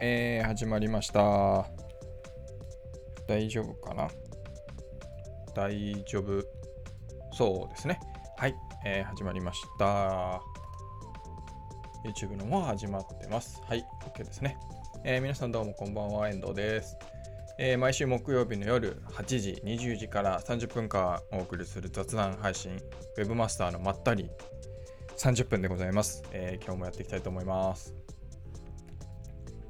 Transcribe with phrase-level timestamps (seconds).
[0.00, 1.66] えー、始まりました。
[3.26, 4.08] 大丈夫かな？
[5.54, 6.44] 大丈夫
[7.32, 7.98] そうですね。
[8.36, 8.54] はい、
[8.84, 10.40] えー、始まりました。
[12.04, 13.60] YouTube の方始まってます。
[13.66, 14.56] はい、OK ですね。
[15.02, 16.96] えー、皆さんどうもこんばんは、遠藤です。
[17.58, 22.78] えー、毎週木曜日の夜8時、20時から30分間お送りする雑談配信、
[23.16, 24.30] Webmaster のまったり
[25.16, 26.22] 30分でございます。
[26.30, 27.92] えー、今日もやっていきたいと思います。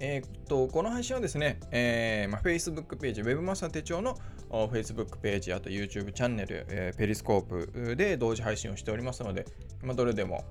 [0.01, 4.17] えー、っと、この配信はですね、えーまあ、Facebook ページ、Webmaster 手帳の
[4.49, 9.47] Facebook ページ、あと YouTube チャンネル、えー、ペリスコープで同時配信をしておりますので、
[9.83, 10.45] まあ、どれでも、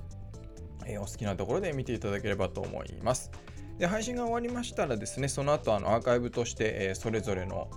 [0.85, 3.31] えー、お好きなところで見ていただければと思います。
[3.77, 7.69] で配信が終わりましたらですね、その後あのアーカイブとして、えー、それぞれの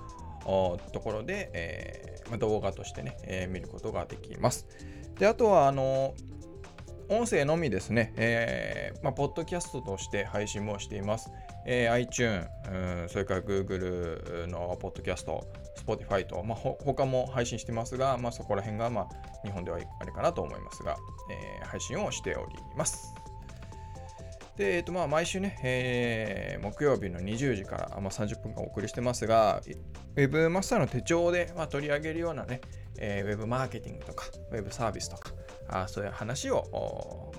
[0.93, 4.67] ところで、えーまあ、動画としてね、えー、見ることができます。
[5.19, 6.15] で、あとは、あの
[7.11, 11.31] 音声のみですね、えーまあ、ポッドキャストとして配信もしています。
[11.67, 12.49] えー、iTune、
[13.03, 15.47] うん、それから Google のポッドキャスト、
[15.87, 19.09] Spotify と、まあ、ほ他も配信してますが、まあ、そこら辺が、まあ、
[19.45, 20.97] 日本ではあれかなと思いますが、
[21.31, 23.15] えー、配信をしております。
[24.57, 29.63] で、えーとまあ、毎週ね、えー、木曜日の20時から、まあ、30分間お送りしてますが、
[30.17, 32.61] Web マスターの手帳で、まあ、取り上げるようなね、
[32.99, 35.31] えー、Web マーケティングとか、Web サービスとか、
[35.69, 37.33] あそういう話を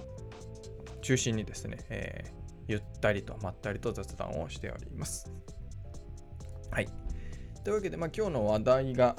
[1.01, 2.40] 中心にですね、えー、
[2.71, 5.31] ゆったりとまったりと雑談をしております。
[6.71, 6.87] はい。
[7.63, 9.15] というわけで、まあ、今日の話題が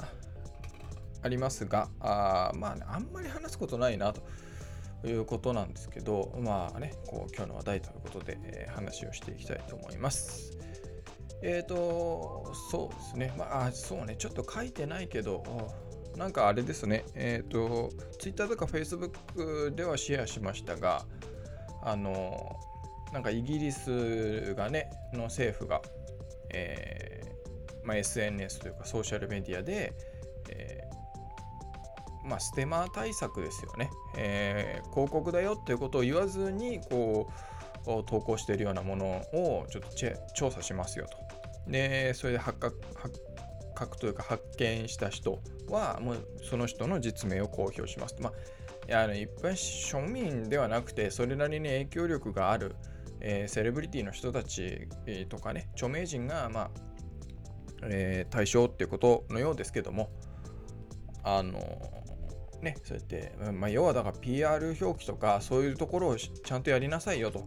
[1.21, 10.57] ありますが、あまあ、ね、あんまり話すことないなということなんですけど、まあね、こう今日の話題ということで、えー、話をしていきたいと思います。
[11.43, 15.43] えっ、ー、と、そうですね、まあ、そうね、ちょっと書いてないけど、
[16.15, 17.89] なんかあれですね、えっ、ー、と、
[18.19, 21.05] Twitter とか Facebook ではシェアしましたが、
[21.83, 22.59] あの、
[23.13, 25.81] なんかイギリスがね、の政府が、
[26.49, 29.93] えーまあ、SNS というかソーシャルメディアで、
[30.49, 37.29] えーまあ、ステマ対策ですよね、えー、広告だよっていうことを言わずにこ
[37.85, 39.89] う投稿しているようなものをちょっと
[40.33, 41.17] 調査しますよと。
[41.69, 43.21] で、それで発覚発
[43.75, 48.31] 覚というか発見した人はもうその人の実名を公表しますとま
[48.91, 52.75] あ、あの一般庶民ではなくてそれなりに影響力がある、
[53.23, 54.87] えー、セレブリティの人たち
[55.29, 56.71] とかね著名人が、まあ
[57.83, 60.09] えー、対象っていうことのようですけども
[61.23, 61.59] あの
[62.61, 67.45] ねそうやって、まあ、要はだから PR 表記とかそういうところをちゃんとやりなさいよと、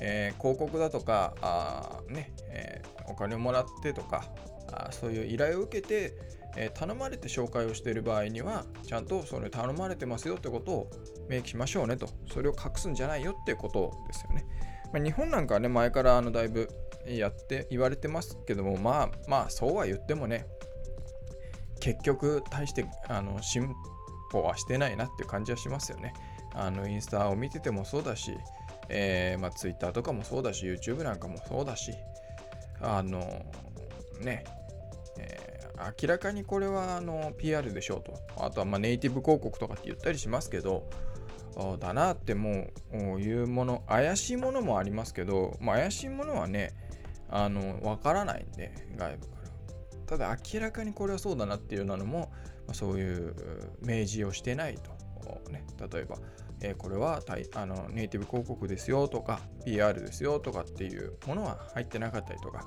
[0.00, 4.24] えー、広告だとかあね、え、お金をもらってとか
[4.72, 6.14] あそういう依頼を受けて、
[6.56, 10.90] え、頼まれて紹介をしている場合にはちゃんとそれ頼まれてますよってことを
[11.28, 12.08] 明記しましょうねと。
[12.32, 14.44] それを隠すんじゃないよっていうことですよね、
[14.94, 16.68] まあ、日本なんかはね前からあのだいぶ
[17.04, 20.46] やって言われてますけどもまあまあそうは言ってもね
[21.80, 23.74] 結局大してあの進
[24.30, 26.14] 歩はしてないなっていう感じはしますよね
[26.54, 28.38] あのインスタを見ててもそうだし、
[28.88, 31.92] えーまあ、Twitter とかもそうだし YouTube なんかもそうだし
[32.80, 33.18] あの
[34.20, 34.44] ね
[35.18, 38.18] えー、明らかにこれはあの PR でしょうと。
[38.36, 40.88] あとはまネイティブ広告とかって言ったりしますけど、
[41.78, 46.74] だなってもういうもの、怪しいものもありますけど、まあ、怪しいものはね、
[47.28, 49.44] あの、わからないんで、外部から。
[50.06, 52.32] ただ明らかにこれはそうだなっていうのも、
[52.66, 53.34] まあ、そういう
[53.80, 54.94] 明示をしてないと。
[55.50, 56.16] ね、例えば、
[56.60, 57.20] えー、これは
[57.54, 62.64] あのネイティブ広告ですよとか PR ですよとかっていうものは入ってなかったりとか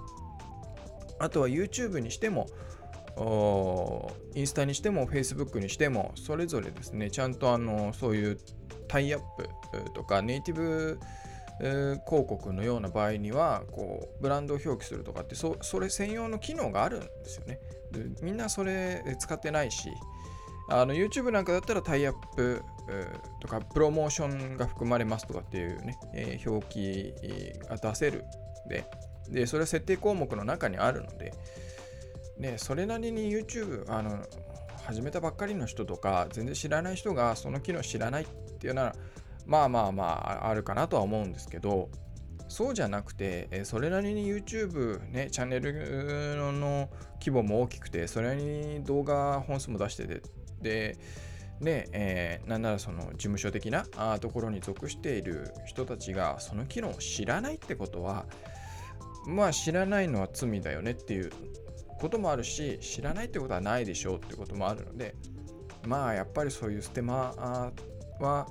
[1.19, 2.47] あとは YouTube にしても、
[4.35, 8.37] インスタにしても Facebook にしてもそれぞれですねちゃんとあのそういう
[8.87, 10.99] タイアップとかネイティブ
[11.59, 17.59] 広告のような場合にはこうブランドを表記するとかってそそれ専用の機能があるんですよね。
[18.21, 19.89] みんなそれ使ってないし
[20.69, 22.61] あの YouTube なんかだったらタイアップ
[23.39, 27.13] とかプロモーションが含まれますとかっていうね、えー、表記
[27.67, 28.25] が出せる
[28.67, 28.85] で。
[29.29, 31.33] で、それは設定項目の中にあるので、
[32.37, 34.23] ね、それなりに YouTube、あの、
[34.85, 38.95] 始めたばっかりの人とか、全然知らない人がその機能知らないっっていうのは、
[39.45, 41.89] まあまあまあ、あるかなとは思うんですけど、
[42.49, 46.89] そうじゃなくて、それなりに YouTube、ね、チャンネルの
[47.19, 50.21] 規模も大きくて、それなりに動画本数も出してて、
[50.61, 50.97] で、
[51.59, 53.85] ねえー、なんならその事務所的な
[54.19, 58.25] ところに属している人たちがその機能を知らないってことは、
[59.27, 61.31] まあ知らないのは罪だよねっていう
[61.99, 65.15] こともあるし知らないってことはないでしょうってこともあるので
[65.85, 67.71] まあやっぱりそういうステマ
[68.23, 68.47] は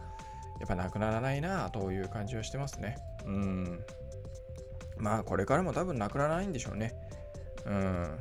[0.61, 2.97] やっぱなくならないなという感じはしてますね
[3.27, 3.81] うん
[4.99, 6.95] まあこれからも多分なくならないんでしょうね。
[7.67, 8.19] うん。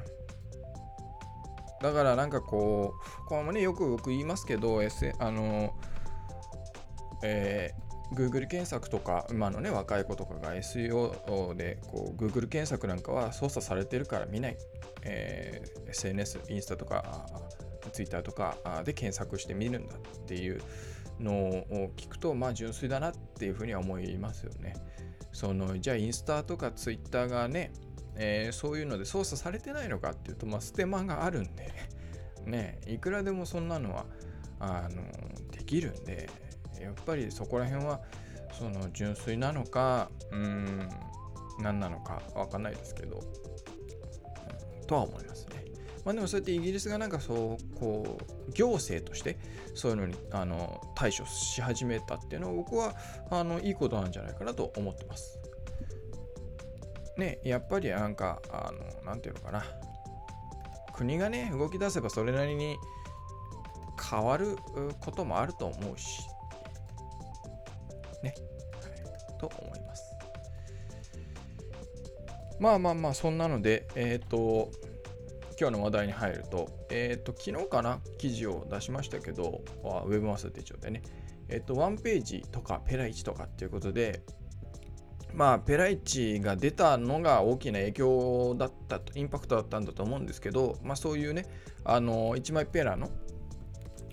[1.82, 2.94] だからなんかこ
[3.24, 5.74] う、これもね、よく僕言いますけど、S、あの、
[7.24, 14.58] えー、Google 検索とか、今のね、若い子とかが SEO でこう Google 検索なんかは操作されてるから見ない。
[15.04, 17.26] えー、SNS、インスタとか、
[17.92, 20.62] Twitter とかで検索してみるんだっていう
[21.20, 24.76] のを聞くと、まあ純粋だなっていうふうには思いますよね。
[25.32, 27.74] そのじゃあインスタとか Twitter がね、
[28.16, 31.74] えー、そういうので操作されてないのかっていうと、まあ、ステマがあるんで、
[32.46, 34.06] ね、いくらでもそんなのは
[34.60, 35.04] あの
[35.52, 36.30] できるんで、
[36.80, 38.02] やっぱりそこら辺は
[38.58, 40.90] その純粋なのか、うん、
[41.60, 43.22] 何なのかわかんないですけど、
[44.88, 45.35] とは思います。
[46.06, 48.18] まあでもそうやってイギリスがなんかそうこ
[48.48, 49.38] う行政として
[49.74, 52.96] そういうのにあの対処し始めたっていうのは僕は
[53.32, 55.40] あのいいことなんじゃないかなと思ってます。
[57.18, 59.64] ね、やっぱりなんか、あの、なんていうのかな。
[60.94, 62.78] 国がね、動き出せばそれなりに
[64.10, 64.58] 変わる
[65.00, 66.22] こともあると思うし、
[68.22, 68.34] ね、
[68.82, 70.04] はい、と思います。
[72.60, 74.72] まあまあまあ、そんなので、えっ、ー、と、
[75.60, 81.02] 今日の話題に入ると、えっ、ー、と、昨日かな、記事を出しましたけど、ウェブマスター手帳でね、
[81.48, 84.24] えっ、ー、と、ワンページとかペラ1とかっていうことで、
[85.34, 91.46] まあ、ペライチが出たのが大きな影響だったと、インパクトだったんだと思うんですけど、まあ、そういうね、
[91.84, 93.10] あの、1枚ペラの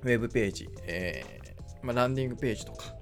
[0.03, 2.95] ウェブページ、えー、まあ、ランディングページとか、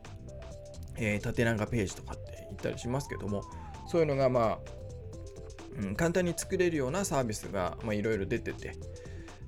[0.97, 3.43] えー、縦長ページとかって言ったりしますけども、
[3.87, 4.80] そういうのが、まあ、
[5.83, 8.73] うん、簡単に作れるようなサービスがいろいろ出てて、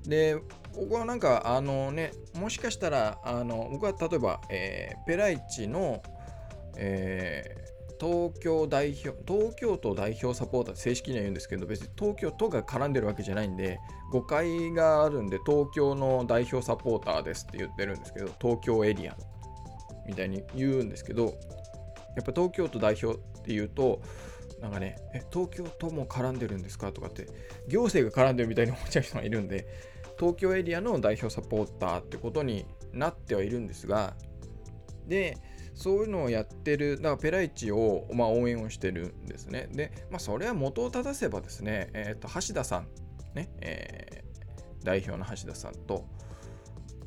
[0.05, 0.37] で、
[0.75, 6.01] 僕はなんか、あのね、もしかしたら、あの僕は例えば、えー、ペライチの、
[6.75, 13.79] えー東京代表、東京都代表サポーター正式には言うんですけど、別に東京都が絡んでるわけじゃないんで、
[14.11, 19.15] 誤解があるんで、東京の代表サポーターですって言ってるんですけど、東京エリア
[20.05, 21.33] みたいに言うんですけど、やっ
[22.25, 24.01] ぱ東京都代表って言うと、
[24.63, 26.93] なんかね、え、東京都も絡んでるんですか？
[26.93, 27.27] とかって、
[27.67, 29.67] 行政が絡んでるみたいに思っちゃう人がいるんで、
[30.17, 34.15] 東京エリアの代表サポーターってことになってはいるんですが、
[35.05, 35.37] で、
[35.73, 39.67] そういうのをやってる、だからペライチを、まあ、応援をしてるんですね。
[39.73, 42.87] で、まあ、それは元を正せばですね、え、ー、と、橋田さん、
[43.35, 46.05] ね、えー、代表の橋田さんと、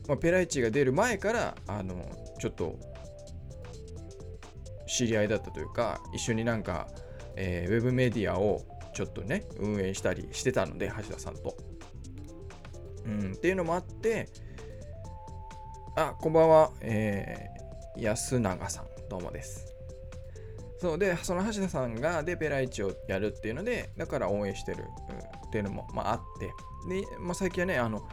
[0.08, 2.04] まあ、ペライチが出る前から、あの、
[2.38, 2.78] ちょっと、
[4.86, 6.88] 知り合いだったというか、一緒になんか、
[7.36, 8.62] えー、ウェブメディアを
[8.94, 11.56] ちょっとね、運営したりしてたので、橋田さんと。
[13.04, 14.28] うん、っていうのもあって、
[15.96, 16.72] あ、こんばんは。
[16.80, 17.56] えー
[17.98, 19.74] 安永さん、どうもです。
[20.78, 24.84] そうで、その橋田さんがでペライチをやるっていうので、だから応援してる、
[25.46, 26.46] っていうのも、まあ、あって、
[26.88, 28.06] で、まあ、最近はね、あの、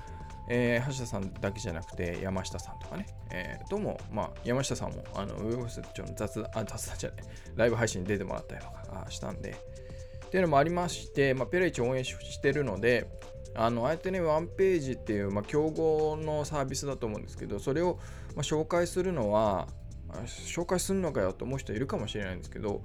[0.50, 5.86] えー、橋田さんだけじゃなくて、山下さんとかね、えー、とも、まあ、山下さんも、あの、ウェブスの
[6.16, 7.24] 雑、あ、雑談じゃない、
[7.56, 9.56] ライブ配信に出てもらったりとかしたんで、
[10.26, 13.08] っていうのもありまして、まあ、ペライチ応援してるので、
[13.56, 18.00] あの、あえてね、ワンページっていう、まあ、競合のサービスだと思うんですけど、それを、
[18.36, 19.68] まあ、紹介するのは、
[20.26, 22.82] 紹介するのかよと思う人いるかもしれないんですけど、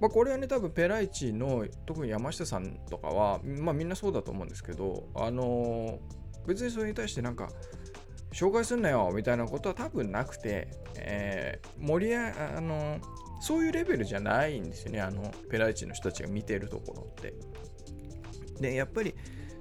[0.00, 5.98] まあ、これはね、多分ペライチの、特に山下さんとかは、まあみんなそうだと思うんですけど、あのー、
[6.46, 7.50] 別にそれに対してなんか、
[8.32, 12.98] 紹介すんなよみたいなことは多分なくて、えー、盛り上あの、
[13.40, 17.34] そういうレベルじゃないんですよね、あの、ペライチの人たちが見てるところって。
[18.60, 19.14] で、やっぱり、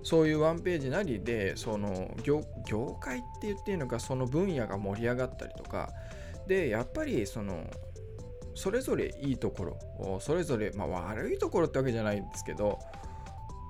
[0.03, 5.89] そういうワンページなりで、その業、業界って言っていいのか、その分野が盛り上がったりとか、
[6.49, 7.63] でやっぱりその
[8.55, 12.79] それぞれいいところそれぞれ、まあ、悪いところってわけじゃないんですけど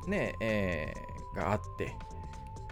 [0.08, 1.94] ねえー、があって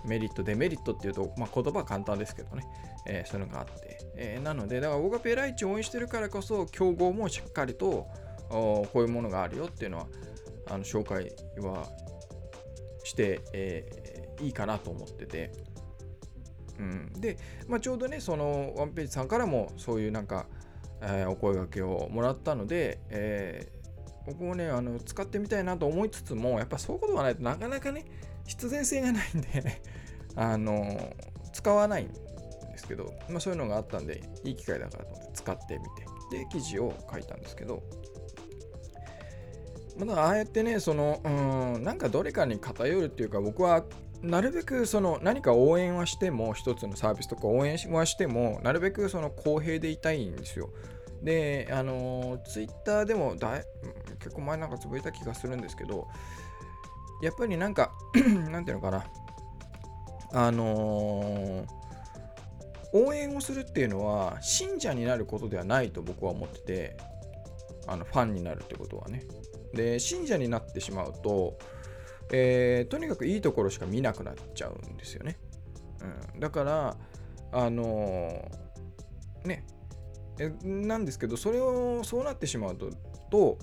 [0.05, 2.65] メリットデメリットっていうと、まあ、言葉は簡単ですけどね、
[3.05, 8.07] えー、そういうのがあって、えー、なのでだから僕がペライチを応援してるからこそ競合もしっかりと
[8.49, 10.07] こういうものがあるよっていうのは
[10.69, 11.87] あの紹介は
[13.03, 15.51] して、えー、いいかなと思ってて。
[16.79, 17.37] うん、で、
[17.67, 20.45] まあ、ちょうどねそのワンページさんからもそういうなんか、
[21.01, 28.05] えー、お声がけをもらったので、えー、僕もねあの使ってみたいなと思いつつもやっぱそういうことがないとなかなかね
[28.47, 29.81] 必然性がないんで
[30.35, 31.13] あの
[31.53, 35.83] 使わないんですけど、まあ、そういうのがあったんでいい機会だからと思って使ってみ
[36.29, 37.83] てで記事を書いたんですけど
[39.97, 41.29] まだああやってねそのう
[41.79, 43.83] んなんかどれかに偏るっていうか僕は
[44.21, 50.69] なるべくその何か応援はしても一つのサービスとか応援はしてもなるべくその公平でいたいんですよ。
[51.21, 53.61] で、あのツイッターでもだ
[54.19, 56.07] 結構前なんかつぶやいた気がするんですけど、
[57.21, 57.91] やっぱりなんか
[58.49, 59.05] なんていうのかな、
[60.33, 61.67] あのー、
[62.93, 66.97] 応援をするっていうのは信者になることではないと僕は思ってて、
[67.87, 69.23] あのファンになるってことはね。
[69.73, 71.57] で、信者になってしまうと、
[72.31, 75.37] えー、とにかくいいところしか見なくなっちゃうんですよね。
[76.33, 76.97] うん、だから、
[77.51, 79.65] あのー、ね、
[80.63, 82.77] なんですけど、それをそうなってしまう、
[83.29, 83.57] と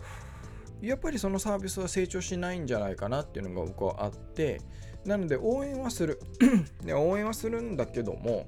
[0.87, 4.61] やっぱりそのサービスは成長しないんじゃないかなっていうのが僕はあって、
[5.05, 6.21] なので応援はする。
[6.85, 8.47] で応援はするんだけども、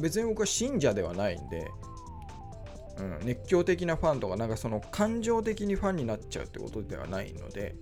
[0.00, 1.70] 別に僕は信者ではないんで、
[2.98, 7.76] うん、熱狂的なファンとか、なんかその感情的にファンになっちゃうってことではないので、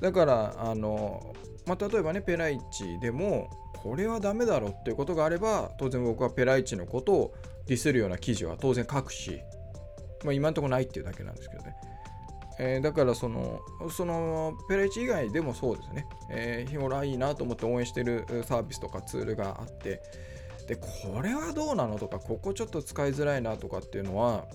[0.00, 1.34] だから、あの、
[1.64, 3.50] まあ、例えばね、ペライチでも、
[3.82, 7.34] これはダメだろっていうことがあれば、当然僕はペライチのことを
[7.66, 9.40] ディスるような記事は当然書くし、
[10.24, 11.76] まあ、今んとこないっていうだけなんですけどね。
[12.58, 13.60] えー、だからその、
[13.90, 20.02] そのペライチ以外でもそうですね、えー、日頃いいなと思って応援してるサービスとかツールがあって、
[20.66, 24.46] で、これはどうなのとか、ここちょっと使いづらいなとかっていうのは、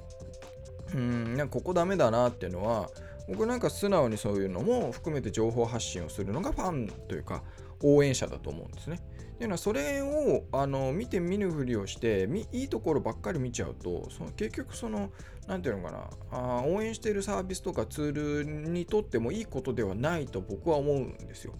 [0.94, 2.90] うん、なんかここダメだなっていうのは、
[3.28, 7.44] 僕なんか素直にそういうのも含めて情報発信をするのがファンというか
[7.82, 9.00] 応援者だと思うんですね。
[9.42, 15.10] っていうのはそれをあの見て見ぬふりをしていいところばっかり見ちゃうとその結局その
[15.48, 21.54] 何て言うのかなあ応援しているサービスとかツールにとってもいいことではないと僕は思うんですよ。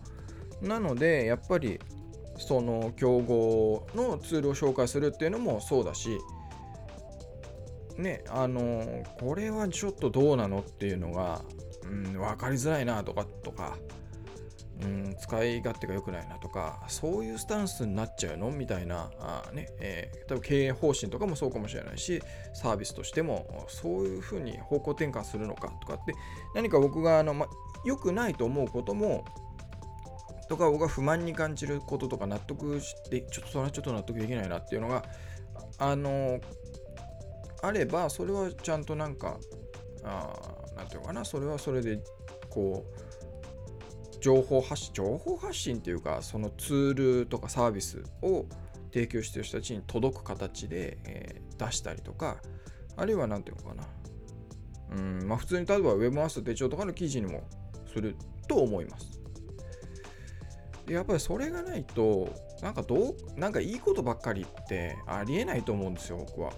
[0.62, 1.80] なのでやっぱり
[2.38, 6.20] その競合のツールを紹介するっていうのもそうだし
[7.98, 11.42] ねあのこれはちょっとどうなのっていうのが、
[11.86, 13.76] うん、分かりづらいなとかとか、
[14.84, 18.50] うん、使い勝手が良くないなとかそういうスタンスになっちゃうの？
[18.50, 22.22] みたいなあ、ねえー、多分経営方針とかもそうかもしれないし
[22.54, 26.14] サービスとしてもそういうふうに方向転換するのかとかって
[26.56, 27.48] 何か僕があの、ま、
[27.86, 29.24] 良くないと思うことも
[30.50, 35.04] とか僕が不満に感じることとか納得してちょっとそれはちょっと納得できないなっていうのが
[35.78, 36.40] あの
[37.62, 39.38] あればそれはちゃんとなんか
[40.04, 42.00] 何て言うのかなそれはそれで
[42.50, 43.01] こう
[44.22, 48.46] 情報発信情報発信っていうかそのツールとかサービスを
[48.94, 52.38] 提供してる人たちに届く形で、えー、出したりとか
[52.96, 53.88] あるいは何て言うのかな。
[54.92, 57.44] うんまあ普通に例えば Web マスター手帳とかの記事にも
[57.94, 58.16] する
[58.48, 59.22] と思います。
[60.88, 62.30] やっぱりそれがないと
[62.62, 66.52] なんかどうなんかいいことばっかりってありえないと思うんですよ僕は。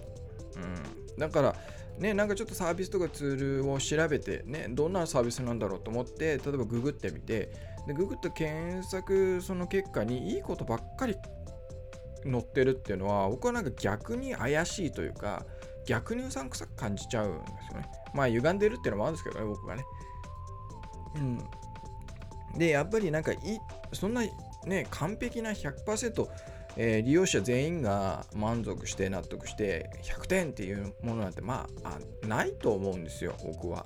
[0.56, 1.56] うん、だから
[2.00, 7.52] ね、なんかちょっとサービスとかツールを調べて、ね、どんなサービスなんだろうと思って、例えばググってみて、
[7.88, 11.16] でググって検索その結果にいいことばっかり
[12.24, 15.46] 載ってるっていうのは、僕はなんか逆に怪しいというか、
[15.86, 17.88] 逆にうさんくさく感じちゃうんですよね。
[18.14, 19.84] まあ歪んでるっていうのもあるんですけどね、僕がね。
[21.16, 22.58] うん。
[22.58, 23.60] で、やっぱりなんかいい、
[23.92, 24.24] そんな
[24.66, 26.28] ね、完璧な100%
[26.76, 33.86] えー、利用者全員が満足して納得して100点っていうものなんてまあないと思うんですよ僕は。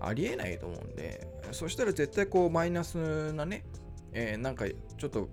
[0.00, 1.26] ありえないと思うんで。
[1.52, 3.64] そしたら絶対こうマイナスなね、
[4.12, 5.28] えー、なんかちょっと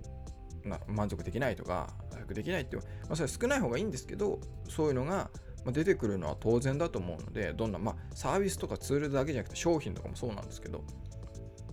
[0.86, 1.88] 満足できないとか
[2.28, 5.30] できないって、まあ、それは少ない方がいいんですけどそういうのが
[5.66, 10.84] 出てくるのは当然だと思うのでどんな、まあ、サービスとかツールだけじゃなくて商品とかもそうなんですけど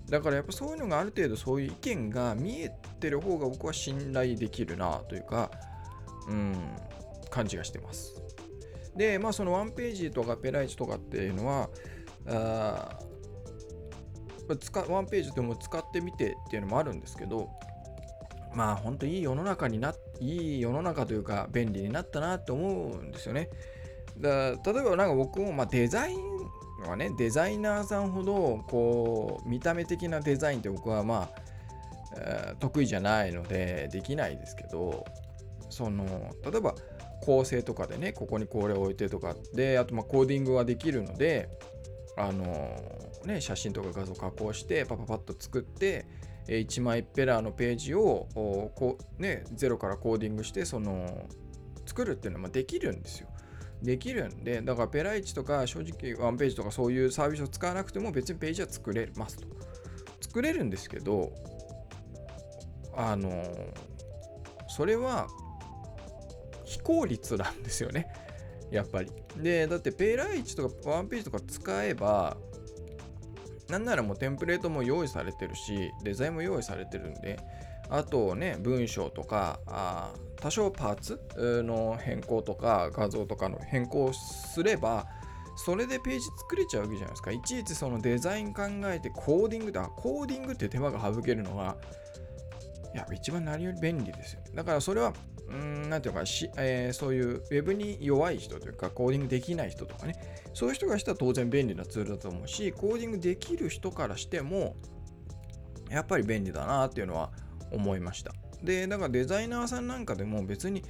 [0.09, 5.51] だからやっぱそういうのがある程度そういう意見が見えてる方が僕は信頼できるなというか、
[6.27, 6.55] うん、
[7.29, 8.15] 感じがしてます。
[8.95, 11.69] で、まあそのワンページとかペライチとかっていうのは、
[12.27, 12.99] あ
[14.59, 17.49] 使ワンページでも使ってみてっていうのもあるんですけど、
[18.55, 23.49] まあ本当いい世の中にな、いい世の中というか便利になったなって思うんですよね。
[24.17, 26.38] だ例えばなんか僕もまデザイン
[26.87, 31.29] はねデザイナーさんほどこう見た目的なデザインって僕はま
[32.15, 35.05] あ、得意じゃないのでできないですけど
[35.69, 36.05] その
[36.43, 36.75] 例えば
[37.21, 41.49] 構成とかでねここにこれを置いてとかであとまコーディングはできるので
[42.17, 42.75] あの
[43.25, 46.05] ね写真とか画像加工してパパパッと作って
[46.47, 51.27] 1枚ペラーのページをこう、ね、ゼロからコーディングしてその
[51.85, 53.29] 作るっていうのはできるんですよ。
[53.81, 59.47] できるんで、だからペライチとか正直ワンページとかそういうサービスを使わなくても別にページは作れますと。
[60.21, 61.31] 作れるんですけど、
[62.95, 63.43] あの、
[64.67, 65.27] それは
[66.65, 68.07] 非効率なんですよね。
[68.69, 69.11] やっぱり。
[69.37, 72.37] で、だってペライチとかワンページとか使えば、
[73.69, 77.39] なんならもうテンプレートも用意されてるし、デザインも用意されてるんで、
[77.89, 85.07] あとね、文章とか、あ多少パーツの変更とか画像とかの変更すれば、
[85.57, 87.31] それでページ作れちゃうわけじゃないですか。
[87.31, 89.89] いちいちそのデザイン考えてコーディングだ。
[89.97, 91.75] コーディングって手間が省けるのは、
[92.93, 94.51] いや、一番何より便利ですよね。
[94.53, 95.13] だからそれは、
[95.49, 100.15] うん、なんていうかし、えー、そういうウェブに弱い人というか、コーディングできない人とかね、
[100.53, 104.75] そういう人がしたら当然便利なツールだと思うし、コーディングできる人からしても、
[105.89, 107.31] やっぱり便利だなっていうのは
[107.71, 108.33] 思いました。
[108.63, 110.83] で、だからデザイナーさんなんかでも別に、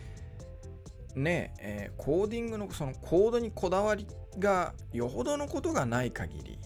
[1.16, 4.08] ねえー、コーディングのそのコードにこだわり
[4.38, 6.60] がよほどのことがない限り、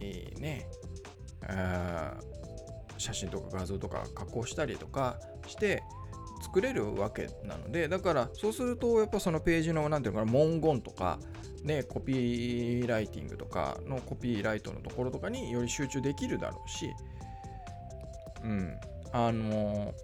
[0.00, 0.68] えー、ね、
[2.98, 5.82] 写真とか画像とか加工したりとかして
[6.42, 11.18] 作れるわけなのでだからそうするとやっぱそのページの何ていうのかな文言とか
[11.64, 16.90] ねコピーライティングとかのコピーライトのところとかにより集中できるだろうし
[18.42, 18.74] うん
[19.12, 19.94] あの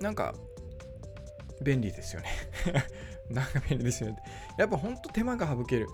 [0.00, 0.34] ー、なんか
[1.62, 2.28] 便利ですよね。
[3.30, 4.18] なんか便利ですよね。
[4.58, 5.88] やっぱほんと手間が省ける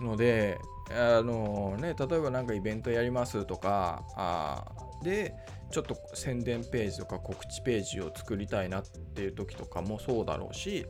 [0.00, 0.58] ので
[0.90, 4.64] あの、ね例えば何かイベントやりますとかあ
[5.02, 5.34] で
[5.70, 10.86] ちょっと宣伝ページとか告知ページを作りたいなっていう時とかもそうだろうし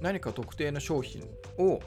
[0.00, 1.22] 何か特定の商品
[1.58, 1.80] を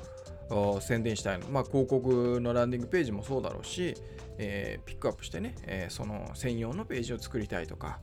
[0.80, 3.96] 宣伝したい、まあ、広告のランディングページもそうだろうし、
[4.38, 8.00] えー、ピックアップしてね、えー、その専用のページを作りたいとか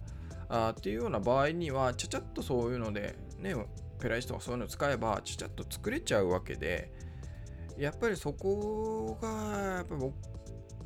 [0.52, 3.54] あっていうような場合にはちゃちゃっとそういうのでね
[3.98, 6.92] ペライチとかそういうのを使えばちゃちゃっと作れちゃうわけで
[7.78, 9.28] やっぱりそこが
[9.76, 10.14] やっぱ僕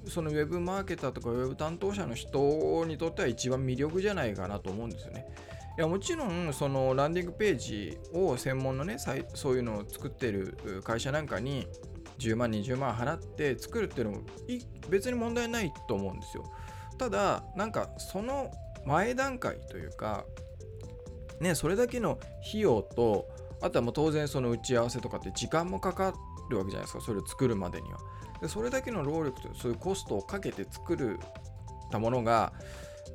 [0.09, 5.26] そのウェブマーケターとかウェブ担当者の人にとっては一番魅力じゃないかなと思うんですよね。
[5.76, 8.96] いやもちろんそのランディングページを専門のね
[9.35, 11.66] そういうのを作ってる会社なんかに
[12.18, 14.22] 10万20万払って作るっていうのも
[14.88, 16.44] 別に問題ないと思うんですよ。
[16.96, 18.50] ただなんかその
[18.87, 20.25] 前段階というか
[21.40, 22.18] ねそれだけの
[22.49, 23.29] 費用と
[23.61, 26.14] あとはもう当然その打ち合わせとかって時間もかか
[26.51, 27.99] るわけじゃないですかそれを作るまでには。
[28.40, 31.18] でそれだけの労力とそういうコストをかけて作る
[31.90, 32.53] たものが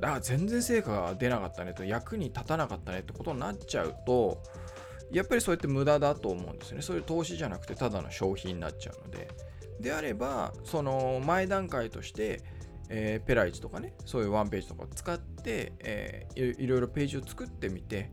[0.00, 4.42] だから全然成果が出なかったねと役に立たなかったねってことになっちゃうと
[5.12, 9.28] やっぱりそうやって無駄だと思うんですねそういう投資じゃなくてただの消費になっちゃうので
[9.78, 12.42] であればその前段階として
[12.88, 18.10] えー、ペライチとかねそういうワンページとかを使って、えー、いろいろページを作ってみて、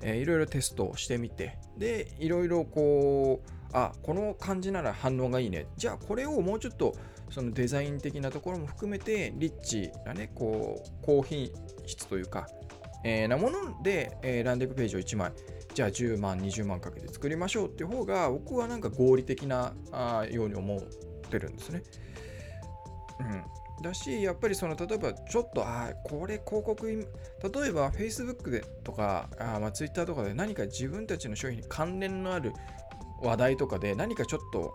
[0.00, 6.94] えー、いろいろテストをしてみてでいろいろこうあこの感じなら反応がいいねじゃあこれをもうちょっと
[7.30, 11.50] そのデザイン的なところも含めてリッチなねこう高品
[11.86, 12.46] 質というか、
[13.04, 15.32] えー、なもので、えー、ランディングページを1枚
[15.74, 20.80] じゃあ10万20万かけて作りましょうっていう方が僕はなんか合理的なあように思っ
[21.30, 21.82] てるんですね。
[23.20, 32.52] うんだし、やっぱりその例えばちょっと、あこれ広告、例えば Facebook でとか、あま Twitter とかで何か自分たちの商品に関連のある
[33.22, 34.74] 話題とかで何かちょっと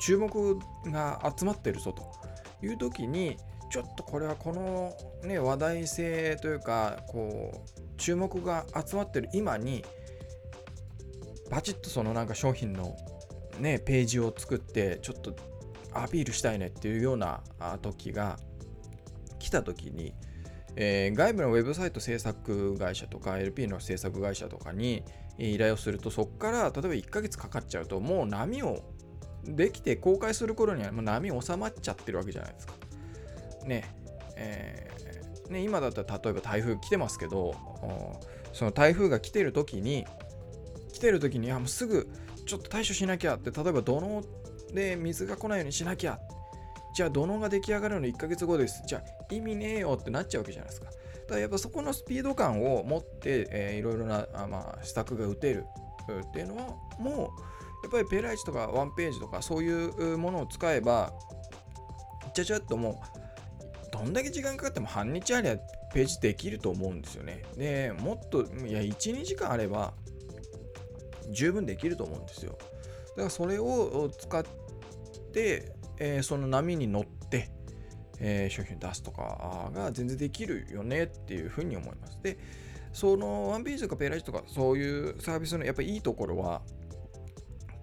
[0.00, 2.02] 注目が集まってるぞと
[2.64, 3.36] いう時に
[3.70, 4.92] ちょっとこれはこの、
[5.26, 9.84] ね、話題性というかこう注目が集まってる今に
[11.50, 12.96] バチッとそのなんか商品の
[13.60, 15.34] ねページを作ってちょっと
[15.94, 17.40] アピールしたいねっていうような
[17.80, 18.38] 時が
[19.38, 20.14] 来た時に、
[20.76, 25.02] えー、外部のウェブサイト制作会社とか LP の制作会社とかに
[25.38, 28.82] 依頼をするとそこから例えば1ヶ月かかっちゃうともう波を
[29.44, 32.74] できて公開する頃にはもう波収まっちゃってるわけじゃないですか。
[33.66, 33.94] ね
[34.36, 37.54] えー、ね今だったら例えば台風来てますけど
[38.52, 40.06] その台風が来てる時に
[40.92, 42.08] 来てる時にはもうすぐ
[42.46, 44.22] ちょっと対処しなきゃって例えば土の
[44.72, 46.18] で水が来ないようにしなきゃ
[46.94, 55.64] じゃあ土のが出来上がるの1ヶ月後ですじゃあ意味ねえよってなっちゃうわけじゃないですかだからやっぱそこのスピード感を持って、えー、いろいろなあ、まあ、施策が打てる
[56.28, 56.66] っていうのは
[56.98, 57.16] もう
[57.84, 61.12] やっぱりペライチとかワンページとかそういうものを使えば
[62.34, 63.22] ちゃちゃっともう
[63.92, 65.56] どんだけ時間かかっても半日ありゃ
[65.92, 67.42] ページできると思うんですよね。
[67.56, 69.92] で、もっと、いや、1、2時間あれば
[71.30, 72.56] 十分できると思うんですよ。
[73.10, 74.44] だからそれを使っ、
[75.98, 77.50] えー、その波に乗って、
[78.18, 82.18] えー、商品出すとかが全然できるよねっていうふうに思います。
[82.22, 82.38] で、
[82.92, 86.62] そのワンページとかペーライジとかそういうサービスのやっぱりいいところは、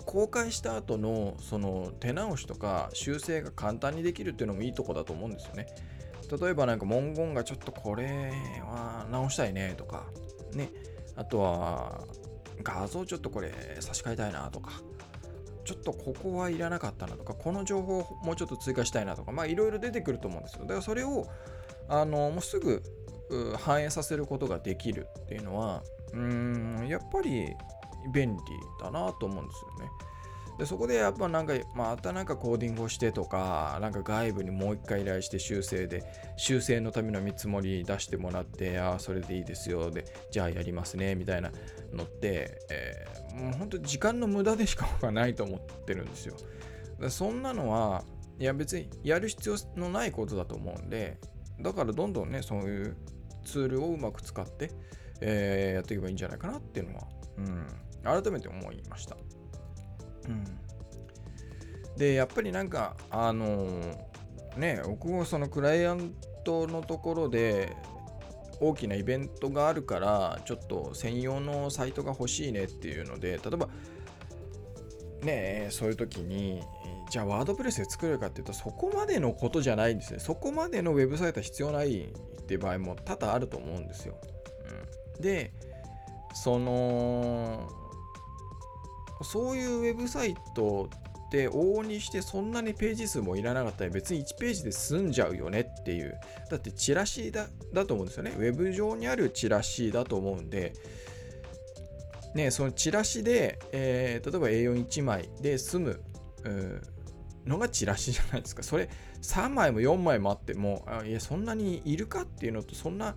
[0.05, 5.67] 公開した後のその手直しとか修正が簡単にできるっていうのもいいとこだと思うんですよね。
[6.41, 8.31] 例えばなんか文言がちょっとこれ
[8.61, 10.05] は直したいねとか、
[10.53, 10.71] ね、
[11.15, 12.03] あとは
[12.63, 14.81] 画像ちょっとこれ差し替えたいなとか、
[15.69, 20.61] ちょっとここはいらなかったなとか、この情報をもうちょっと追加したいなとか、まあいろいろ出てくると思うんですよ。
[20.63, 21.27] だからそれを、
[21.87, 22.81] あの、もうすぐ
[23.59, 27.53] 反映させることができるっていうのは、うん、やっぱり
[28.11, 28.41] 便利
[28.81, 29.91] だなと思うんですよね。
[30.59, 36.03] でそこでやっぱなんかまたなんかコーディングをしてとかなんか外部にもう一回依頼して修正で
[36.35, 41.53] 修正のための見積もり出してもらってああそれでいいですよでじゃあやりますねみたいな
[41.93, 46.35] のって、えー、もう本当時間の無駄でしかないと思ってるんですよ
[47.07, 48.03] そんなのは
[48.37, 51.21] いや別にやる必要のないことだと思うんで
[51.61, 52.97] だからどんどんねそういう
[53.45, 54.71] ツールをうまく使って、
[55.21, 57.41] えー、やっていけばいいんじゃないかなっていうのは、う
[58.17, 59.15] ん、改めて思いました。
[61.97, 66.13] でやっぱりなんかあのー、ね僕もそのクライアン
[66.45, 67.75] トのところで
[68.61, 73.69] 大きなイベントがあるからちょっと専用のサイトが欲しいねっていうので例えば
[75.23, 76.61] ねそういう時に
[77.09, 84.15] じゃあワードプレスで作れるかっていうとそこまでのことじゃないんですねそこまでのウェブサイトは必要ないって場合も多々あると思うんですよ、
[85.17, 85.51] うん、で
[86.33, 87.67] その
[89.23, 90.89] そういうウェブサイト
[91.27, 96.19] って往々にしてそんなにページ数もいらなかったら別に1ページで済んじゃうよねっていう。
[96.49, 98.33] だってチラシだだと思うんですよね。
[98.37, 100.73] ウェブ上にあるチラシだと思うんで。
[102.35, 105.99] ねそのチラシで、えー、例えば A41 枚で済む
[107.45, 108.63] のがチラシじゃないですか。
[108.63, 108.89] それ
[109.21, 113.15] 3枚も4枚もあってもいやそんなにいるかっていうのとそんな、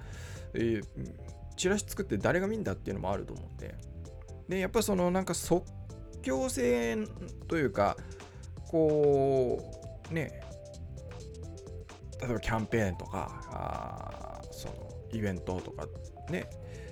[0.54, 0.84] えー、
[1.56, 3.74] チラシ作って誰が見んだっていうのもあると思って
[4.48, 5.64] でやっぱそのなんか即
[6.22, 7.06] 興性
[7.48, 7.96] というか
[8.68, 9.62] こ
[10.10, 10.40] うね
[12.20, 14.74] 例えばキャンペーンとかあその
[15.12, 15.86] イベントとか
[16.30, 16.48] ね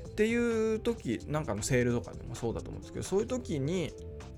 [0.09, 3.93] っていう時なんかのセールとかでもそうだと思うんですけどそういう時に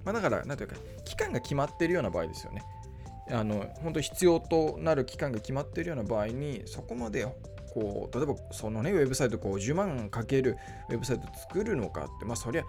[0.05, 2.63] まあだから何ていうか期間が決まってるような場合ですよね。
[3.31, 7.25] あの本当必要となる期間が決まっているような場合にそこまで
[7.73, 10.57] こう例えばそのねウェブサイトこう10万かける
[10.91, 12.65] ウェブサイト作るのかってまあそりゃ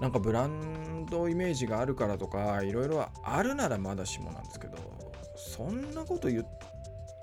[0.00, 4.78] なんかブランドイメージがあるからとかいろいろあるならまだしもなんですけど
[5.36, 6.44] そんなこと言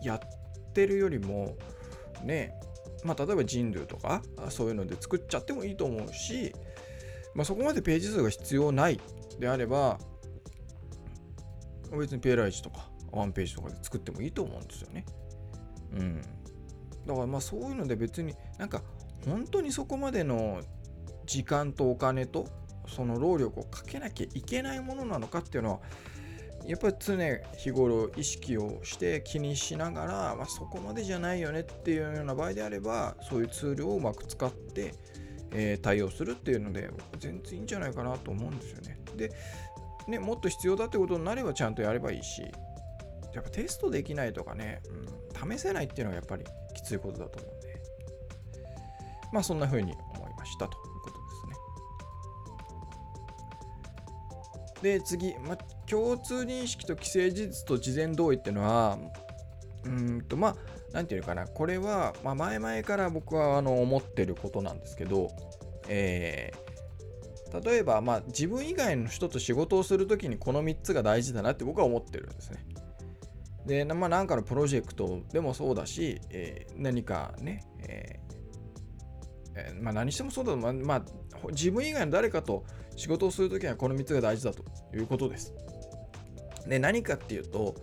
[0.03, 1.55] やってるよりも
[2.23, 2.53] ね
[3.03, 6.53] まあ例えば人類とかそういうので作っちゃってもいいと思うし、
[7.33, 8.99] まあ、そこまでページ数が必要ない
[9.39, 9.97] であれば
[11.91, 15.05] 別にペーライチとかワンページとかで作ってもいいと思うんですよね。
[15.93, 16.21] うん。
[17.05, 18.81] だからまあそういうので別になんか
[19.25, 20.61] 本当にそこまでの
[21.25, 22.47] 時間とお金と
[22.87, 25.79] その労力をかけなきゃいけないものなのかっていうのは
[26.65, 34.93] やっぱり常日頃意識をして気にしながら、まあ、そこまでじゃないよねっていうような場合であればそういうツールをうまく使って、
[35.51, 38.99] えー、対応するっていうので全然いいんじゃないかなと思うんですよね。
[39.15, 39.31] で
[40.07, 42.41] ね、もっと必要だってことになればちゃんとやればいいし、
[43.33, 44.81] やっぱテストできないとかね、
[45.43, 47.81] うん、試せないっていうのはやっぱりきついことだと思うんで、
[49.33, 50.77] まあそんな風に思いましたと
[54.81, 55.01] で。
[55.01, 55.57] 次、ま、
[55.89, 58.97] 共通認識と既成事実と事前同意っていうのは、
[59.85, 60.55] うんと、まあ、
[60.93, 65.29] なんていうかな、これは、まあ、前々から僕はあの思ってることなんですけど、
[65.87, 72.65] えー、例えば、まあ、自分以外の人と仕事をするときにこの3つが大事だなって僕は思ってるんですね。
[73.65, 81.03] で、まあ、なんかのプロジェクトでもそうだし、えー、何かね、えー、まあ、何してもそうだと、まあ、まあ、
[81.49, 82.63] 自分以外の誰かと
[82.97, 85.53] 仕事をするときはこの3つが大事だということです。
[86.67, 87.75] で、何かっていうと、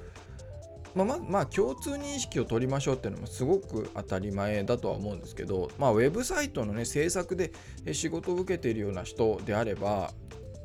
[0.94, 7.52] まあ、ままあ、共通認識を取りましょうっていうのもすごく当たり前だとは思うんですけど、まあ、ウェブサイトのね、制作で
[7.92, 10.10] 仕事を受けているような人であれば、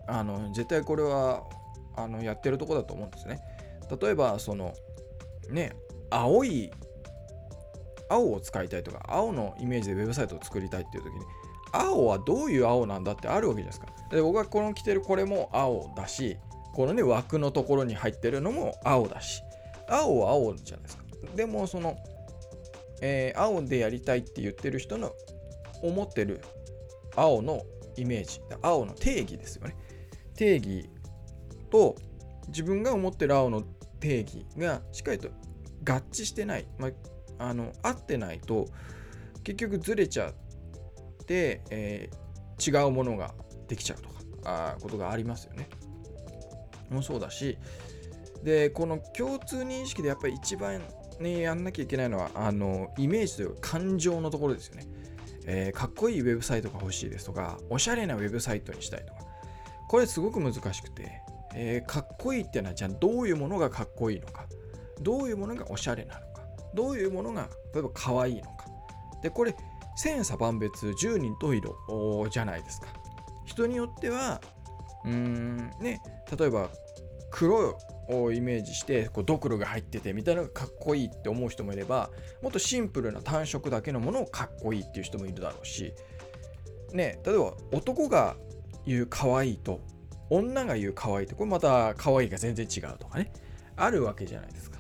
[0.08, 1.44] あの絶対これは
[1.96, 3.40] あのやってるとこだと思うんですね。
[4.02, 4.74] 例えば、その、
[5.50, 5.76] ね、
[6.12, 6.72] 青い、
[8.10, 11.26] 青を使いたいとか、青のイメージでウェブサイトを作りたいっていう時に、
[11.72, 13.99] 青はどういう青なんだってあるわけじゃないですか。
[14.12, 16.38] で僕がこの着てるこれも青だし、
[16.74, 19.44] このね、枠のところに入ってるのも青だし、
[19.88, 21.04] 青は青じゃないですか。
[21.36, 21.98] でもその、
[23.02, 25.12] えー、青でやりたいって言ってる人の
[25.82, 26.42] 思ってる
[27.16, 27.64] 青の
[27.98, 29.76] イメージ、青の定義ですよね。
[30.36, 30.90] 定義
[31.70, 31.96] と
[32.48, 33.64] 自分が思ってる青の
[34.00, 35.28] 定義がしっかりと
[35.84, 36.88] 合致してない、ま
[37.38, 38.68] あ、あの合ってないと
[39.44, 43.34] 結局ずれちゃって、えー、違うものが
[43.70, 45.70] できちゃうとかあことがありますよね。
[46.90, 47.58] もそうだし、
[48.44, 50.82] でこの共通認識でやっぱり一番
[51.20, 54.88] ねやんなきゃいけないのはあのイメージというか感情のところですよね、
[55.46, 59.20] えー、かっこいいウェブサイトが欲しいですとかおしゃれなウェブサイトにしたいとか。
[59.88, 61.22] これすごく難しくて、
[61.56, 64.46] えー、かっこいいっていうのはじゃあどういうものがかっこいいのか。
[65.02, 66.44] どういうものがおしゃれなのか。
[66.74, 68.66] どういうものが例えば可愛いのか。
[69.22, 69.56] でこれ
[69.96, 72.88] 千差万別十人十色じゃないですか。
[73.50, 74.42] 人によっては
[75.06, 75.72] うん。
[75.82, 76.02] ね
[76.38, 76.70] 例えば
[77.32, 77.78] 黒
[78.10, 82.10] をイメージしてこうドクロが入っててみたいなのがかっこいいって思う人もいれば
[82.42, 85.94] もっとシンプルな単色だけのものをかっこいいっていう人もいるだろうし
[86.92, 88.36] ね例えば男が
[88.86, 89.80] 言う可愛いと
[90.32, 93.32] 女が言う可愛いとこれまた可愛いが全然違うとかね
[93.76, 94.80] あるわけじゃないですか。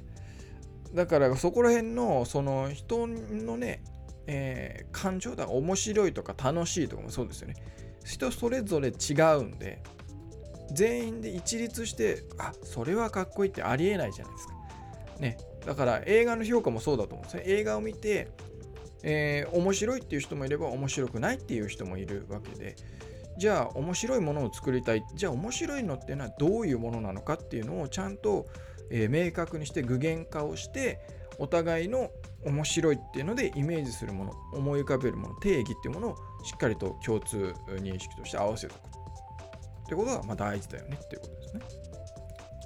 [0.93, 3.83] だからそこら辺のその人のね、
[4.27, 7.55] えー、感情だ面白いとか楽しいとかもそうですよね
[8.09, 9.81] 人それぞれ違うんで
[10.73, 14.53] 全員で一律してあそれはかっこいいってありえないじゃないですか。
[15.19, 17.43] ね、だから映画の評価もそうだと思うんですね。
[17.45, 18.29] 映画を見て、
[19.03, 22.75] えー、面白いっていう人もいれば面白くないっていう人もいるわけで
[23.37, 28.45] じゃあ面白いものを作りたいじゃあ面白いのっていうのはどういうものなのかっていうのをちゃんと、
[28.89, 30.99] えー、明確にして具現化をして
[31.37, 32.11] お互いの
[32.45, 38.89] 面白いっていうのでイメージするもの思い浮かべるもの定義っていうものをしっかりと共通認識として合わせておく
[39.85, 41.61] ってことがま大事だよねっていうことですね。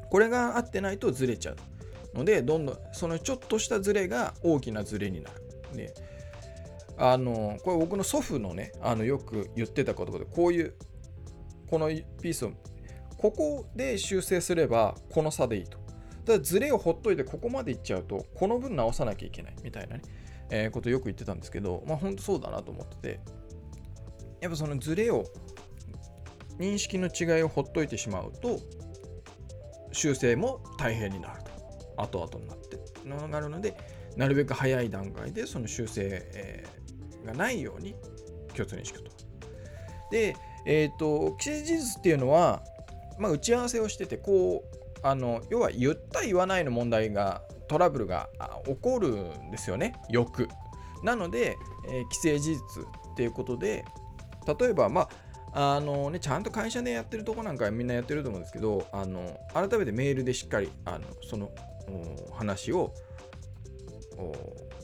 [0.09, 5.75] これが合ってないとずれちゃうので、どんどんそのちょっとしたずれが大きなずれになる。
[5.75, 5.93] で、
[6.97, 10.75] あの、これ僕の祖父のね、あのよく言ってた言葉で、こういう、
[11.67, 12.51] このピースを、
[13.17, 15.77] ここで修正すればこの差でいいと。
[16.25, 20.01] ただずれをほっといてここまでいっちゃうと、この分直さなきゃいけないみたいなね、
[20.49, 23.19] えー、ことよく言ってたんですけど、まあ本当そうだなと思ってて、
[24.43, 25.23] やっぱそのずれを
[26.59, 28.59] 認識の違いをほっといてしまうと
[29.93, 31.43] 修正も大変になる
[31.95, 32.77] と後々になって
[33.07, 33.77] のがあるので
[34.17, 36.65] なるべく早い段階でその修正、
[37.25, 37.95] がないように
[38.53, 39.09] 共通認識と。
[40.11, 42.61] で、えっ、ー、と既成事実っていうのは、
[43.17, 48.27] まあ、打ち合わせをしててこうあの要は言った言わないの問題がトラブルが
[48.65, 50.49] 起こるんですよねよく。
[51.01, 53.85] なので、えー、既成事実っていうことで
[54.45, 61.51] 例えばまああのね、ちゃんと会社でやってるとこなんかみんなやってると思うんですけど、あの改めてメールでしっかりあのその
[62.33, 62.91] 話を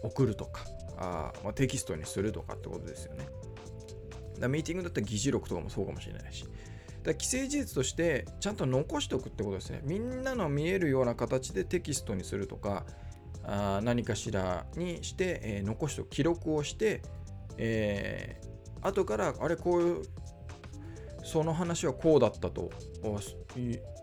[0.04, 0.66] 送るとか
[0.98, 3.28] あ、まあ、テキストにするとかってことですよね。
[4.40, 6.46] だミーティングだったら議事録とかもそうかもしれないし。
[7.02, 9.82] だ既成事実としてちゃんと残しておくってことですね。
[9.84, 12.86] みんなの見えるような形でテキストにするとか、
[13.44, 17.02] あ何かしらにして、えー、残しておく、記録をして、
[17.58, 18.40] え、
[18.82, 20.02] 後からあれこういう
[21.24, 22.72] その話はこうだったと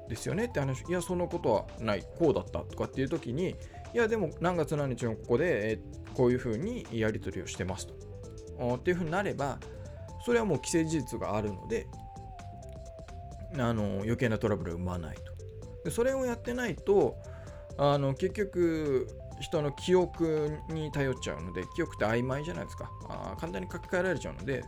[0.09, 3.57] ですよねって話いやそのことはないこうだったとかっていう時に
[3.95, 5.79] いやでも何月何日のここで、え
[6.15, 8.77] こういうふうにやり取りをしてますと。
[8.77, 9.59] っていうふうになれば
[10.25, 11.87] それはもう既成事実があるので
[13.59, 15.23] あの余計なトラブルを生まないと。
[15.85, 17.17] でそれをやってないと
[17.77, 19.09] あの結局
[19.41, 22.91] 人の記憶に頼っちゃうので記憶って曖昧じゃないですか。
[23.09, 24.65] あ簡単に書き換えられちゃうので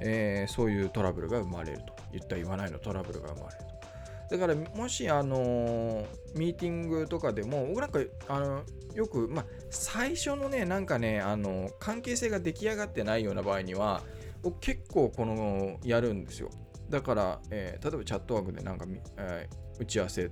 [0.00, 4.36] えー、そういうトラブルが生まれると言った言わないのトラブルが生まれると。
[4.36, 8.62] だからもしあの、ミーティングとかでも僕なんかあの
[8.94, 14.02] よく、まあ、最初のねなんかねあの関係性が出来上がってないような場合には
[14.42, 16.50] 僕結構このやるんですよ。
[16.90, 18.86] だから、えー、例えばチャットワークでなんか、
[19.18, 20.30] えー、打ち合わせ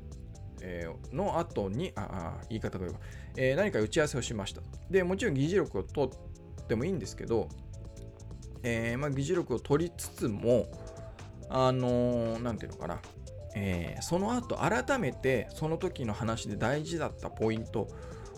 [0.62, 2.98] えの後に、ああ、言い方がよく、
[3.36, 4.62] えー、何か打ち合わせをしました。
[4.90, 7.48] で、もちろん議事録を取ってもいいんですけど、
[8.62, 10.66] えー、まあ、議事録を取りつつも、
[11.48, 13.00] あのー、ていうのかな、
[13.54, 17.88] えー、その後改めてその時の話で大事だったポイント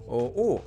[0.06, 0.62] を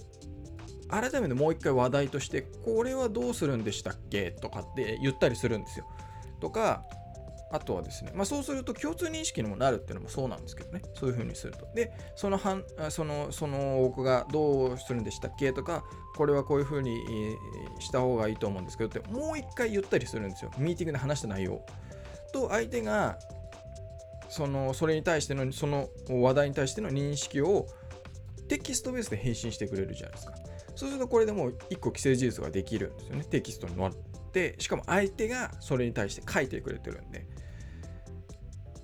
[0.90, 4.32] 改めてもう一回話題としてこれはどうするんでしたっけ？
[4.32, 5.86] とかって言ったりするんですよ。
[6.40, 6.84] とか
[7.52, 11.68] あとはですね、まあ、そうすると共通認識にもなるっていうのもそうなんですけどね、そういう風にすると。
[11.76, 15.52] で、そのはんそのその僕がどうするんでしたっけ？
[15.52, 15.84] とか、
[16.16, 16.98] これはこういう風に
[17.80, 20.52] した方がいいと思うんですけどって、もう一回言ったりするんですよ。
[20.58, 21.66] ミーティングで話した内容。
[22.34, 23.20] と、相手が
[24.30, 27.68] そのそれに対しての、その話題に対しての認識を
[28.48, 30.34] テキストベースで返信してくれるじゃないですか。
[30.74, 33.26] そうするとこれでもう一個既成事実ができるんですよね。
[33.26, 33.92] テキストに載っ
[34.32, 37.26] てしかも相手がそれに対して書いてくれてるんで。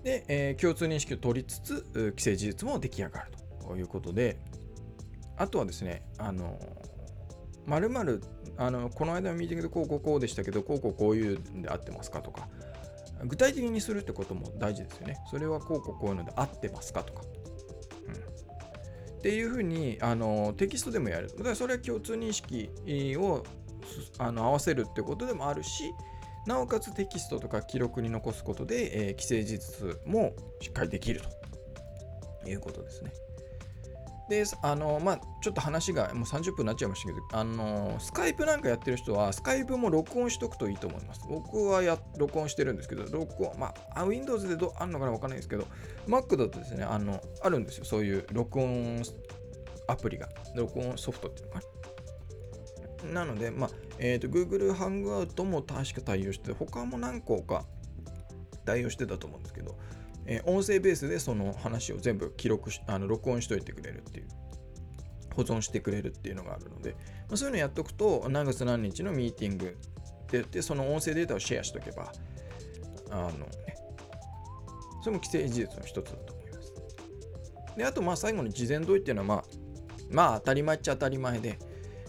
[0.07, 4.39] で、えー、共通認識を取りつつ、既成事実も出来上がるということで、
[5.35, 6.57] あとはですね、あの、
[7.65, 8.23] まるまる、
[8.55, 12.47] あの、この間のミーティングでこうこうこうでしたけど、こうこうこういうんで合ってますかとか、
[13.25, 15.17] 具体的にするってことも大事ですよね。
[15.29, 17.23] それはこうこうこういうので合ってますかとか。
[18.07, 21.27] うん、っていうふうにあのテキストでもやる。
[21.27, 22.69] だからそれは共通認識
[23.17, 23.43] を
[24.19, 25.91] あの合わせるってことでもあるし、
[26.47, 31.21] なおかつテキストとか記録に残すことで、えー、既成事実もしっかりできる
[32.41, 33.12] ということですね。
[34.29, 41.21] で、あの、まあ、ちょっと話がもう30分になっちゃいましたけど、あの、スカイプなんかやってる人は、スカイプも録音しとくといいと思います。
[41.29, 45.65] 僕はや録音してるんですけど、録音、まあ、Windows でどあるのかなわかんないですけど、
[46.07, 47.86] Mac だとですね、あの、あるんですよ。
[47.86, 49.01] そういう録音
[49.88, 51.76] アプリが、録音ソフトっていうのかな。
[53.13, 57.65] なので、まあ、え、ー、と、Google Hangout も確か対応して、他も何個か
[58.65, 59.77] 対応してたと思うんですけど、
[60.25, 64.27] えー、音声ベースでその話を全部記録し、あの録音しといてくれるっていう、
[65.35, 69.77] 保存してくれるっていうのがあるので、まあ、そういうのやっとくと、何月何日のミーティングって
[70.33, 72.11] 言って、その音声データをシェアしとけば、
[73.09, 73.31] あの、
[75.01, 76.73] それも既成事実の一つだと思います。
[77.77, 79.43] で、あと、まあ最後に事前同意っていうのは、まあ、
[80.09, 81.59] まあ当たり前っちゃ当たり前で、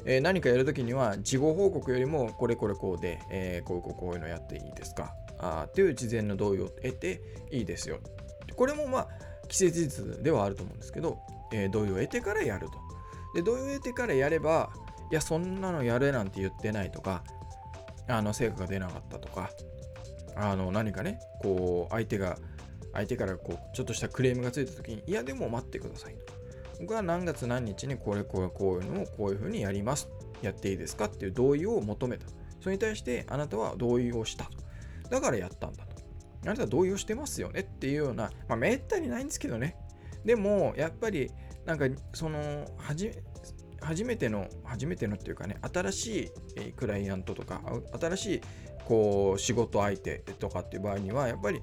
[0.04, 5.14] えー、何かやるときには事後報告よりもこれこれこうで、えー、こういうこうこういうのやっていいですか？
[5.38, 7.98] あっていう事前の同意を得ていいですよ。
[8.56, 9.08] これもまあ
[9.50, 11.18] 既成事実ではあると思うんですけど、
[11.52, 12.72] えー、同意を得てからやると。
[13.34, 14.70] で、同意を得てからやれば、
[15.10, 17.22] いや、そんなのやれなんて言ってないとか、
[18.08, 19.50] あの成果が出なかったとか、
[20.36, 22.38] あの何かね、こう相手が、
[22.92, 26.27] 相手からこうちょっとしたクレームがついた時に、いや、でも待ってくださいと。
[26.80, 30.08] 僕は何月何日にこれこれこういうのをこういうふうにやります。
[30.42, 32.26] やっていいですかっていう同意を求めた。
[32.60, 34.50] それに対してあなたは同意をしたと。
[35.10, 35.98] だからやったんだと。
[36.44, 39.76] あなたは同意をしてますよねっていうような、まあ、めったにないんですけどね。
[40.24, 41.30] でも、やっぱり、
[41.64, 43.12] なんか、その、はじ、
[43.80, 47.60] 初めての、初めてのっていうかね、新しいクライアントとか、
[48.00, 48.40] 新しい、
[48.84, 51.60] こう、仕事相手とかっていう場合には、やっぱり、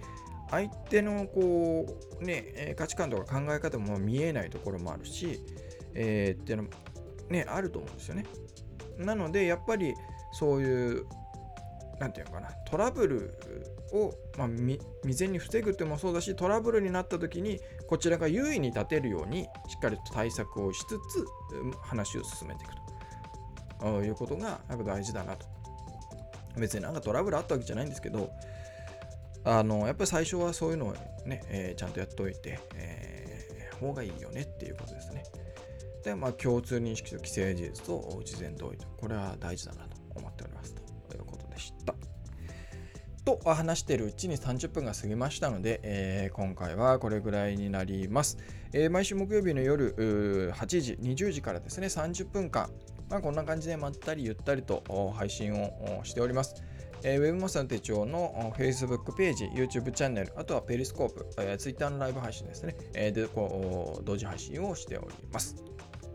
[0.51, 1.86] 相手の、こ
[2.21, 5.41] う、ね、価値観とか考え方も見えないところもあるし、
[5.93, 6.69] えー、っていうのも、
[7.29, 8.25] ね、あると思うんですよね。
[8.97, 9.93] なので、やっぱり、
[10.31, 11.05] そういう
[11.99, 13.38] なんていうのかな、トラブル
[13.93, 14.79] を、まあ、未
[15.17, 21.25] 然に防ぐってもそうだし、トラブルになった時に、こちらが優位に立てるように、しっかりと対策をしつつ、
[21.81, 22.73] 話を進めていく
[23.79, 25.45] ということが、やっぱ大事だなと。
[26.58, 28.29] 別になんかトラブルあったわけじゃないんですけど、
[29.45, 30.93] あの、やっぱり最初はそういうのを
[31.25, 35.23] ね、えー、ちゃんとやっておいて、えー、方がいいよねっていうことですね。
[36.03, 41.45] で、まあ、共通認識と既成事実と事前同意と、これは大事だなと思っておりますということ。
[41.55, 41.95] でした。
[43.23, 48.38] と話しているうちに30分が過ぎましたので、えー、今回はこれぐらいになります。
[48.71, 49.95] えー、毎週木曜日の夜
[50.53, 52.69] 8時、20時からですね、30分間、
[53.10, 54.84] まあ、こんな感じでまったりゆったりと
[55.15, 56.62] 配信をしております。
[57.03, 65.55] えー、ウェブマスターの手帳の Facebook ページ、YouTube チャンネル、あとはペリスコープ、えー、Twitter のライブ配信ですね、えー、でこう同時配信をしております。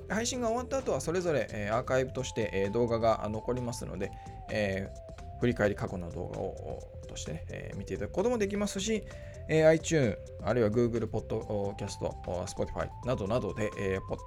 [0.09, 4.11] 配信が終わった後はそれぞれ、えー、アーカイブとして、えー、動画が残りますので、
[4.51, 9.05] えー、振り返り過去の動画をとしてね、えー、見ていただくこともできますし、
[9.49, 11.99] えー、iTune、あるいは Google Podcast、
[12.47, 14.19] Spotify などなどで、えー、ポッ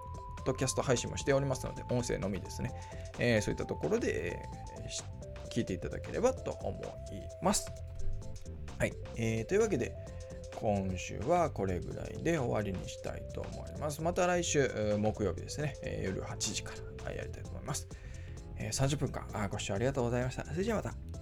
[0.45, 2.73] ドキャスト配信もしておりますので、音声のみですね、
[3.19, 5.22] えー、そういったところで、えー、
[5.53, 6.71] 聞いていただければと思
[7.11, 7.71] います。
[8.79, 9.95] はい、えー、というわけで、
[10.55, 14.01] 今週はこれぐらいで終わりにしたいと思います。
[14.01, 16.73] また来週木曜日ですね、夜8時か
[17.05, 17.87] らやりたいと思います。
[18.57, 20.45] 30分間ご視聴ありがとうございました。
[20.45, 21.12] それじゃあまた。